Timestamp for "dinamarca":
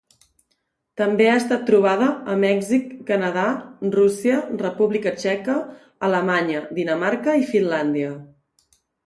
6.81-7.39